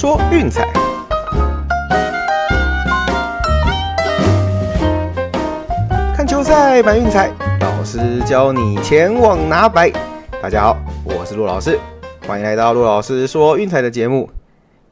[0.00, 0.64] 说运彩，
[6.14, 9.90] 看球赛买运彩，老师教你前往拿白。
[10.40, 11.76] 大家好，我是陆老师，
[12.28, 14.30] 欢迎来到陆老师说运彩的节目。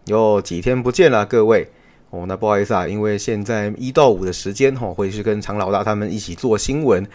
[0.07, 1.71] 有几天不见了，各位
[2.11, 7.07] 哦，那不好意思啊，因为现在一到五的时间哈，会去跟常老大他们一起做新闻。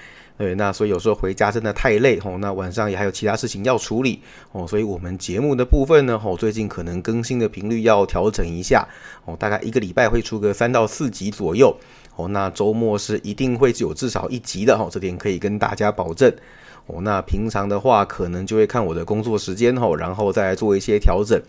[0.42, 4.20] 对，那所以有时候回家真的太累哦，那晚上也还有其他事情要处理
[4.54, 8.88] 哦，所以我们节目的部分呢，哦，最近可能更新的频率要调整一下
[9.26, 11.78] 哦，大概一个礼拜会出个三到四集左右
[12.16, 16.34] 哦，那周末是一定会有至少一集的哦，这点可以跟大家保证
[16.88, 21.40] 哦，那平常的话可能就会看我的工作时间哦，然后再做一些调整。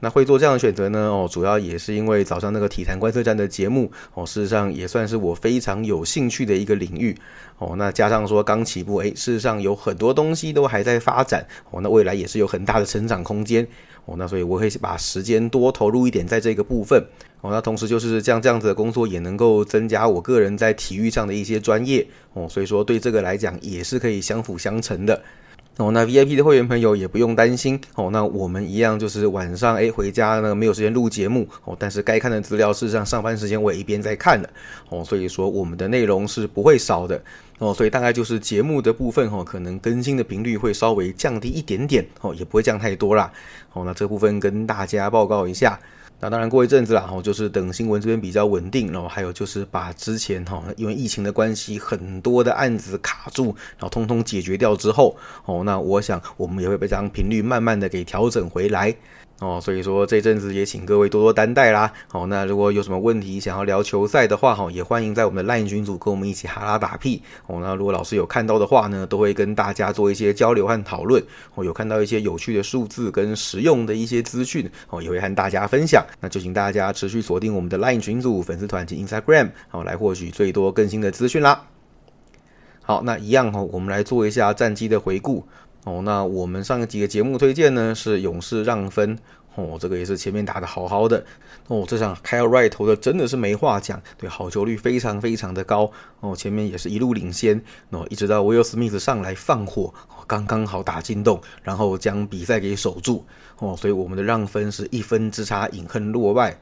[0.00, 0.98] 那会做这样的选择呢？
[1.10, 7.16] 哦，主要也是因为早上那个体坛观测站的节目哦，事实上也算是我非常有兴趣的一个领域
[7.58, 7.74] 哦。
[7.76, 11.80] 那加上说刚起步，诶，事实上有很多东西都还在发展哦。
[11.80, 13.66] 那未来也是有很大的成长空间
[14.04, 14.14] 哦。
[14.16, 17.04] 那所以我会把时间多投入一点在这个部分
[17.40, 17.50] 哦。
[17.50, 22.46] 那同时就是这样这样子的工作也能够增加我个人在体育上的一些专业哦。
[22.48, 25.20] 所以说对这个来讲也是可以相辅相成的。
[25.78, 28.10] 哦，那 VIP 的会员朋友也不用担心哦。
[28.12, 34.50] 那我们一样就是晚上哎回家呢没有时间录节目哦，但是该看的资料事实上上班时间我也一边在看的
[34.88, 37.22] 哦，所以说我们的内容是不会少的
[37.58, 37.74] 哦。
[37.74, 43.30] 所以大概就是节目的部分哈，可能更新的频率会稍微降低一点点哦，也不会降太多啦。
[43.72, 45.78] 哦，那这部分跟大家报告一下。
[46.20, 58.92] 那当然过一阵子啦，哦，就是等新闻这边比较稳定，然后还有就是把之前哈因为疫情的关系很多的案子卡住，然后通通解决掉之后，哦，那我想我们也会被这样频率慢慢的给调整回来。
[59.40, 61.92] 哦，所以说这阵子也请各位多多担待啦。
[62.08, 67.22] 好，那如果有什么问题想要聊球赛的话，哈，也欢迎在我们的 LINE 群组跟我们一起哈拉打屁。
[67.46, 71.22] 哦，那如果老师有看到的话呢，都会跟大家做一些交流和讨论。
[71.54, 76.04] 哦，有看到一些有趣的数字跟实用的一些资讯，哦，也会和大家分享。
[76.20, 81.62] 那就请大家持续锁定我们的 LINE 群组、粉丝团及 Instagram，好，来获取最多更新的资讯啦。
[82.82, 85.46] 好，那一样哈，我们来做一下战绩的回顾。
[85.84, 89.18] 哦，那我们上几个节目推荐呢是勇士让分。
[89.54, 91.24] 哦，这个也是前面打的好好的。
[91.66, 95.90] 哦，这场 Kyle Wright 投的真的是没话讲，对，好球率非常非常的高。
[96.20, 97.60] 哦，前面也是一路领先。
[97.90, 99.92] 哦，一直到 Will Smith 上来放火，
[100.28, 103.24] 刚刚好打进洞，然后将比赛给守住。
[103.58, 106.56] 哦，所以我们的让分是一分之差，饮恨落败。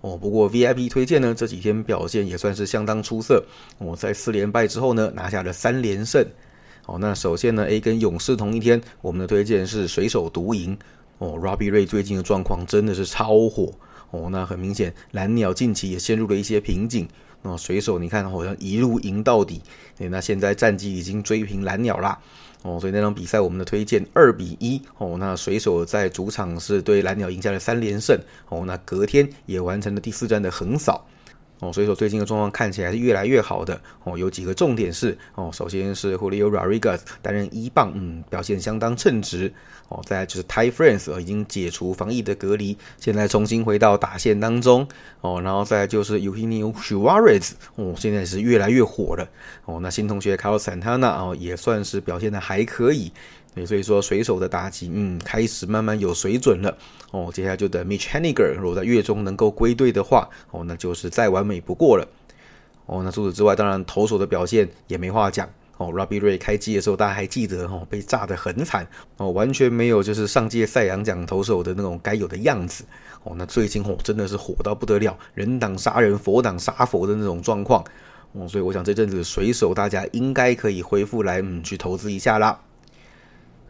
[0.00, 0.16] 哦。
[0.16, 3.44] 不过 VIP 推荐呢，这几天表现也算是相当出色。
[3.76, 6.26] 哦，在四连败之后呢，拿下了三连胜。
[6.84, 10.76] 好，那首先呢，A 跟勇士同一天，我们的推荐是水手独赢。
[11.18, 13.72] 哦，Robbie Ray 最近的状况真的是超火。
[14.10, 17.08] 哦，那很明显，蓝鸟近期也陷入了一些瓶颈。
[17.42, 19.62] 那水手你看好像一路赢到底，
[19.96, 22.18] 对，那现在战绩已经追平蓝鸟啦。
[22.62, 24.82] 哦，所以那场比赛我们的推荐二比一。
[24.98, 28.18] 哦，那水手在主场是对蓝鸟赢下了三连胜。
[28.48, 31.06] 哦，那隔天也完成了第四战的横扫。
[31.62, 34.18] 哦，所以说最近的状况看起来是越来越好的哦。
[34.18, 39.52] 有几个重点是哦，首先是 Julio Rodriguez 担任一棒，嗯，表现相当称职
[39.88, 40.02] 哦。
[40.04, 44.88] 再来就是 Ty France 已经解除防疫的隔离，现在重新回到打线当中
[45.20, 45.40] 哦。
[45.40, 49.28] 然后再就是 Eugenio Suarez 哦，现在是越来越火了
[49.64, 49.78] 哦。
[49.80, 53.12] 那新同学 Carlos Santana 哦，也算是表现的还可以。
[53.54, 56.74] 对，所以说水手的打击，嗯，开始慢慢有水准了
[57.10, 57.30] 哦。
[57.32, 62.08] 接下来就等 Mitch Haniger 如果在月中能够归队的话，哦，那就是再完美不过了。
[62.86, 65.46] 哦，那除此之外，当然投手的表现也没话讲
[65.76, 65.88] 哦。
[65.88, 68.86] Robbie Ray 开机的时候，大家还记得哦，被炸得很惨
[69.18, 72.84] 哦，完全没有就是上届赛扬奖投手的那种该有的样子
[73.22, 73.34] 哦。
[73.36, 77.84] 那最近哦，真的是火到不得了，人挡杀人，佛挡杀佛的那种状况
[78.32, 78.48] 哦。
[78.48, 82.58] 所以我想这阵子水手大家应该可以恢复来，嗯，去投资一下啦。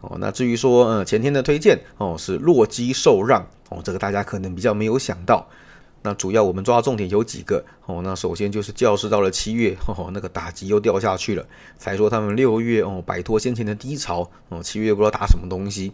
[0.03, 3.41] 哦，那至于说，呃，前天的推荐哦是洛基受让
[3.71, 5.49] 哦，这个大家可能比较没有想到。
[6.05, 11.47] 那主要我们抓重点有几个哦，那首先就是教室到了七月，哦，那个打击又掉下去了，
[11.79, 15.93] 才说他们六月哦摆脱先前的低潮哦，七月不知道打什么东西。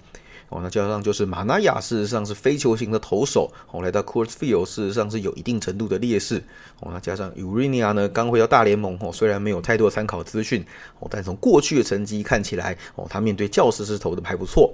[0.51, 6.43] 哦，那加上就是马纳亚，事实上是非球型的投手，哦，来到 c o u r s Field，事实上是有一定程度的劣势。
[6.81, 10.65] 哦，那加上 Urania 呢，刚回到大联盟，哦，虽然没有太多参考资讯，
[11.01, 14.73] 哦，但从过去的成绩看起来，哦，他面对教师是投的还不错。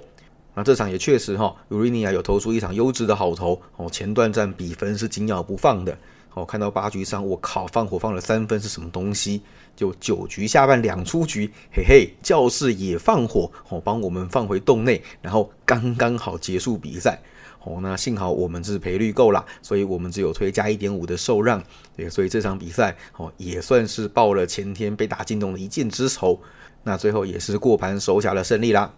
[0.53, 5.97] 那这场也确实哈，Urania 有投出一场优质的好投，哦，前段战比分是紧咬不放的。
[6.35, 9.41] 哦，看到八局上，我靠，放火放了三分是什么东西？
[9.75, 17.19] 就九局下半两出局，嘿嘿，教室也放火，哦，帮我们放回洞内，然后刚刚好结束比赛。
[17.63, 21.63] 哦，那幸好我们是赔率够了，所以我们只有推加一点五的受让，
[21.95, 26.39] 对，所以这场比赛哦也算是报了前天被打进洞的一箭之仇。
[26.83, 28.93] 那最后也是过盘手下了胜利啦。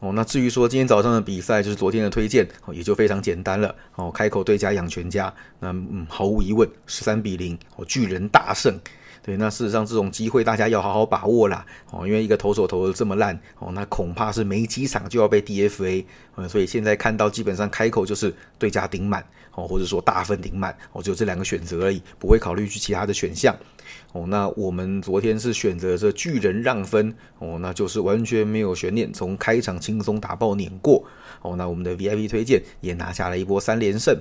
[0.00, 3.74] 哦，那至于说今天早上的比赛，就是昨天的推荐，哦，也就非常简单了。
[3.94, 8.74] 哦，开口对家养全家，那嗯，毫无疑问，十三比零，哦，巨人大胜。
[9.22, 11.64] 对，那事实上这种机会大家要好好把握啦。
[11.90, 16.04] 哦，因为一个投手投的这么烂，哦，那恐怕是没几场就要被 DFA。
[16.36, 19.22] 嗯，所以现在看到基本上开口就是对家顶满，
[19.54, 23.54] 哦，或者说大分顶满，哦，只有这两个选择而已，不会考虑去其他的选项。
[24.12, 31.04] 哦，那我们昨天是选择这巨人让分，哦，那就是完全没有悬念，从开场轻松打爆碾过。
[31.42, 34.18] 哦，那我们的 VIP 推荐也拿下了一波三连胜。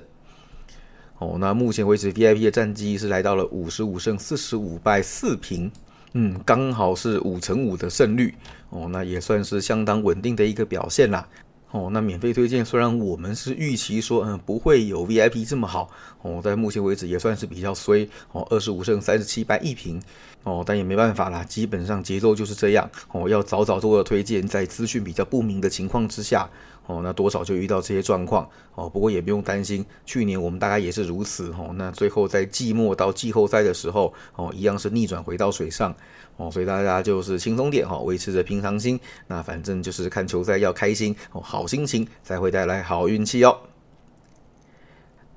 [1.20, 5.70] 哦，那目前为止 VIP 的战绩是来到了五十五胜四十五败四平，
[6.14, 8.34] 嗯，刚好是五成五的胜率。
[8.70, 11.28] 哦，那也算是相当稳定的一个表现啦。
[11.72, 15.90] 哦，那免费推荐虽然我们是预期说，嗯，不会有 VIP 这么好，
[16.22, 20.02] 哦，在目前为止也算是比较衰，哦，二十五胜三十七败一平，
[20.44, 26.50] 哦，但也没办法啦，基本上节奏就是这样，哦，要早早做的推荐，在资讯比较不明的情况之下。
[26.90, 31.70] 哦，那多少就遇到这些状况哦，不过也不用担心，去年我们大概也是如此哦。
[31.76, 35.96] 那最后在季末到季后赛的时候哦，一样是逆转回到水上
[36.38, 39.00] 哦，所以大家就是轻松点哈，维持着平常心。
[39.28, 43.56] 那反正就是看球赛要开心哦，好心情才会带来好运气哦。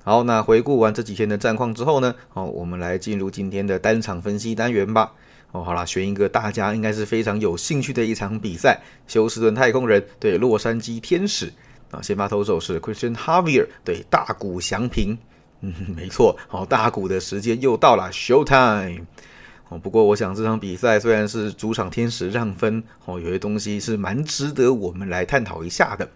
[0.03, 5.13] 好，那回顾完这几天的战况之后呢，哦，我们来进入今天的单场分析单元吧。
[5.53, 11.53] 哦，好了，选一个大家应该是非常有兴趣的一场比赛，休斯顿太空人对洛杉矶天使
[11.91, 15.15] 啊，先发投手是 Christian Javier 对大谷翔平，
[15.61, 19.05] 嗯，没错，好，大谷的时间又到了，Show Time。
[19.69, 26.09] 哦，不过我想这场比赛虽然是主场天使让分，哦，有些东西是蛮值得我们来探讨一下的。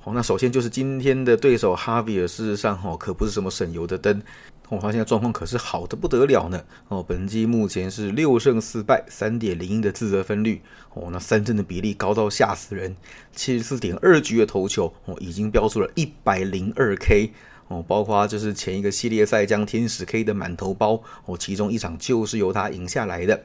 [0.00, 4.20] 好，那首先就是今天的对手哈维尔，事实上哈可不是什么省油的灯。
[4.68, 6.62] 我发现状况可是好的不得了呢。
[6.88, 10.60] 哦，本季目前是六胜四败，三点零一的自责分率。
[10.92, 12.94] 哦，那三振的比例高到吓死人，
[13.34, 17.32] 七十四点二局的投球，哦，已经飙出了一百零二 K。
[17.68, 23.42] 哦，包括就是前一个系列赛将天使 K 的满头包，哦，其中一场就是由他赢下来的。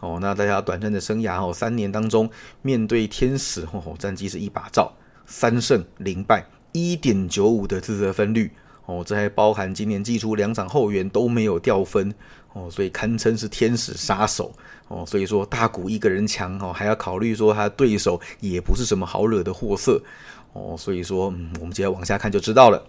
[0.00, 2.30] 哦，那大家短暂的生涯哦三年当中，
[2.62, 4.92] 面对天使，哦，战绩是一把照，
[5.26, 8.52] 三胜零败，一点九五的自责分率。
[8.88, 12.10] 哦，这还包含今年季初两场后援都没有掉分
[12.54, 14.50] 哦，所以堪称是天使杀手
[14.88, 15.04] 哦。
[15.06, 20.02] 所以说大谷一个人强哦，还要考虑说他对手也不是什么好惹的货色
[20.54, 20.74] 哦。
[20.78, 22.82] 所以说，嗯，我们接着往下看就知道了。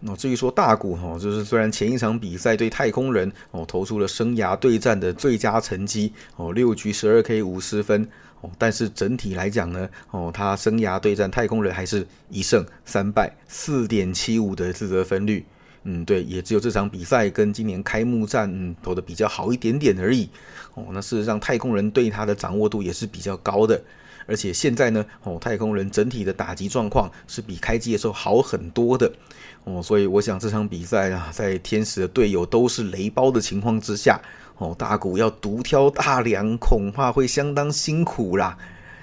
[0.00, 8.08] 那至于说大谷哈，就是虽然前一场比赛对太空人哦投出了生涯对战的最佳成绩哦，六局十二 K 五十分。
[8.40, 15.44] 哦，但是整体来讲呢，哦，他生涯对战太空人还是一胜三败，四点七五的自责分率，
[15.82, 20.30] 嗯，对，也只有这场比赛跟今年开幕战嗯投的比较好一点点而已。
[20.74, 23.82] 哦，那事实上太空人对他的掌握度也是比较高的，
[24.28, 29.10] 而且现在呢，哦，太空人整体的打击状况是比开机的时候好很多的。
[29.64, 34.20] 哦，所以我想这场比赛啊，在天使的队友都是雷包的情况之下。
[34.58, 38.58] 哦，大谷要独挑大梁，恐怕会相当辛苦啦。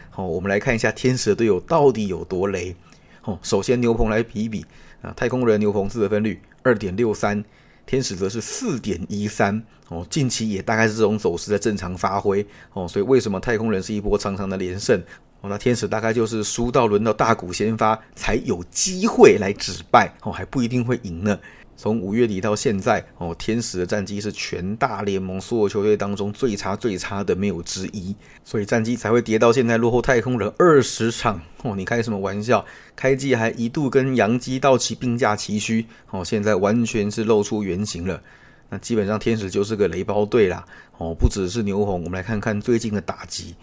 [0.09, 2.75] 好，我们来看一下天使的队友到底有多雷。
[3.23, 4.65] 哦，首先牛棚来比一比
[5.01, 7.43] 啊，太空人牛棚自得分率二点六三，
[7.85, 9.63] 天使则是四点一三。
[9.89, 12.45] 哦，近期也大概是这种走势在正常发挥。
[12.73, 14.99] 哦，所以为什么太空人是一波长长的连胜？
[15.41, 20.11] 哦，那天使大概就是输到轮到大股先发才有机会来止败。
[20.23, 21.37] 哦，还不一定会赢呢。
[21.77, 31.41] 从五月底到现在，哦，天使的战绩是全大联盟所有球队当中最差最差的，没有之一，所以战绩才会跌到现在落后太空人二十场。
[31.63, 32.65] 哦，你开什么玩笑？
[32.95, 38.21] 开季还一度跟洋基道奇并驾齐驱，哦，现在完全是露出原形了。
[38.69, 40.65] 那基本上天使就是个雷包队啦。
[40.97, 43.53] 哦，不只是牛红，我们来看看最近的打击。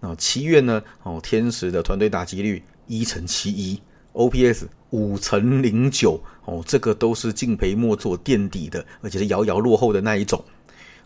[0.00, 3.80] 哦，七月呢，哦，天使的团队打击率一乘七一
[4.12, 4.66] ，OPS。
[4.92, 10.44] 五乘零九哦，这个都是敬陪末座垫底的，而且是遥遥落后的那一种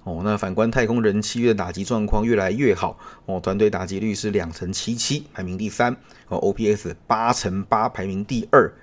[0.03, 0.23] 哦。
[0.25, 5.97] 那反观太空人七月的打击状况越来越好哦，团队打击率是两成七七，排名第三
[6.27, 8.75] 哦，OPS 八乘八，排名第二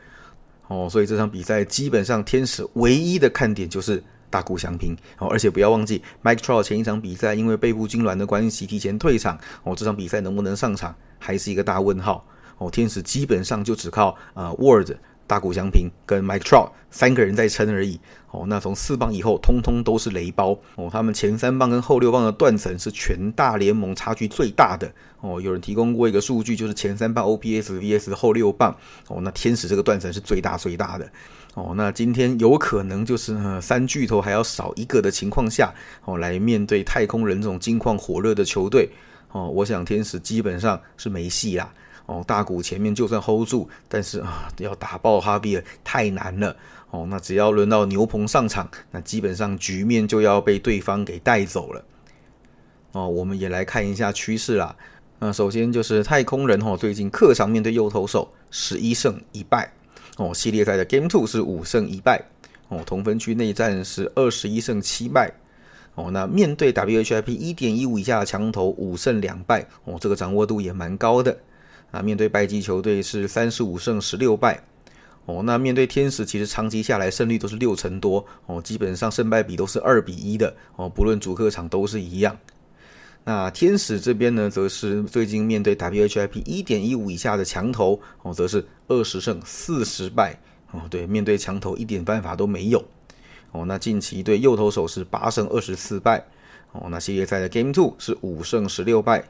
[0.70, 0.88] 哦。
[0.90, 12.26] 所以这场比赛基本上天使唯一的看点就是大谷翔平哦，而且不要忘记 Mike Trout 前一场比赛因为背部痉挛的关系提前退场哦，这场比赛能不能上场还是一个大问号。
[12.64, 14.92] 哦，天使基本上就只靠呃 Word、
[15.28, 18.00] 大谷翔平跟 Mike Trout 三个人在撑而已。
[18.32, 20.58] 哦，那从四棒以后，通通都是雷包。
[20.76, 24.92] 哦，他们前三棒跟后六棒的断层是全大联盟差距最大的。
[25.22, 28.76] 哦，有人提供过一个数据，就是前三棒 OPS vs 后六棒。
[29.08, 31.08] 哦，那天使这个断层是最大最大的。
[31.54, 35.72] 哦，那今天有可能就是三巨头还要少一个的情况下，
[36.06, 38.90] 哦，来面对太空人这种金矿火热的球队。
[39.32, 41.72] 哦，我想天使基本上是没戏啦。
[42.06, 46.56] 哦，大股前面就算 hold 住，但是啊，要打爆哈比尔太难了
[46.92, 47.08] 哦。
[47.10, 51.86] 那只要轮到牛棚上场，那基本上局面就要被对方给带走了。
[52.92, 54.76] 哦，我们也来看一下趋势啦。
[55.20, 59.72] 那首先就是太空人哦，最近客场面对右投手十一胜一败
[60.18, 62.22] 哦，系列赛的 Game Two 是五胜一败
[62.68, 65.32] 哦，同分区内战是二十一胜七败
[65.96, 66.12] 哦。
[66.12, 71.38] 那面对 WHIP 一点一五以下的强投五胜两败哦，这个掌握度也蛮高的。
[71.94, 74.64] 啊，面对败绩球队是三十五胜十六败
[75.26, 75.44] 哦。
[75.44, 82.36] 那面对天使，其实长期下来胜率都是六成多哦，基本上胜败比都是二比一的哦，不论主客场都是一样。
[83.26, 90.40] 那天使这边呢，则是最近面对 WHIP 一点一五以下的强投哦，则是二十胜四十败
[90.72, 90.82] 哦。
[90.90, 92.84] 对，面对强投一点办法都没有
[93.52, 93.66] 哦。
[93.66, 96.26] 那近期对右投手是八胜二十四败
[96.72, 96.88] 哦。
[96.90, 99.24] 那系列赛的 Game Two 是五胜十六败，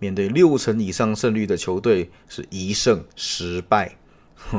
[0.00, 3.94] 面对六成以上胜率的球队是一胜十败，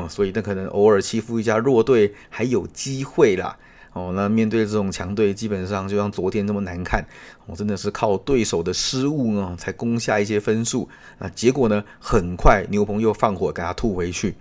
[0.08, 3.58] 所以那可能偶尔欺负一下弱队还有机会啦。
[3.94, 7.06] 哦，那面对这种强队，基本上就像昨天那么难看，
[7.46, 10.88] 我真的是靠对手的失误呢，才攻下一些分数。
[11.20, 14.34] 那结果呢，很快牛棚又放火给他吐回去。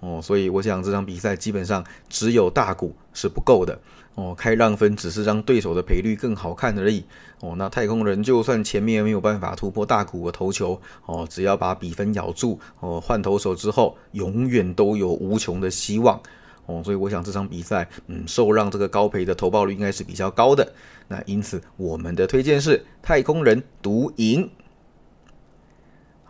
[0.00, 3.78] 哦，所以我想这场比赛基本上只有大股是不够的。
[4.14, 7.04] 哦，开让分只是让对手的赔率更好看而已。
[7.40, 16.18] 哦，那太空人就算前面没有办法突破大股的投球，哦，只要把比分咬住，哦，换投手之后，永远都有无穷的希望。
[16.64, 20.66] 哦，所以我想这场比赛，嗯，受让这个高赔的投报率应该是比较高的。
[21.08, 24.48] 那因此，我们的推荐是太空人独赢。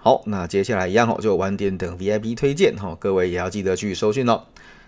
[0.06, 4.40] 好，那接下来一样哦，就晚点等 VIP 推荐哈，各位也要记得去收讯哦。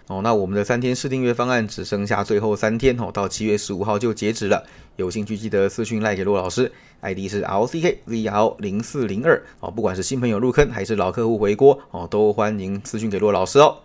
[0.06, 4.64] 哦，那我们的三天试订阅方案只剩下最后三天哦，到七月十五号就截止了。
[4.94, 6.70] 有兴趣记得私讯赖给骆老师
[7.00, 9.68] ，ID 是 L C K Z L 零四零二哦。
[9.68, 13.78] 不管是新朋友入坑还是老客户回锅哦，都欢迎私讯给骆老师哦。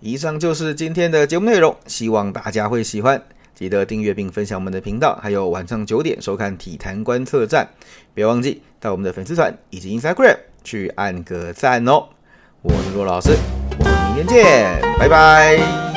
[0.00, 3.22] 以上就是今天的节目内容，希望大家会喜欢。
[3.54, 7.68] 记得订阅并分享我们的频道，还有晚上九点收看体坛观测站。
[8.14, 12.08] 别忘记到我们的粉丝团以及 Instagram 去按个赞哦。
[12.62, 13.36] 我是罗老师，
[13.78, 15.91] 我们明天见，拜拜。